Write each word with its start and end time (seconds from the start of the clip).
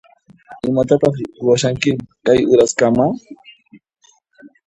Imatataq 0.69 1.15
ruwashankiri 1.41 1.97
kay 2.25 2.41
uraskama? 2.53 3.05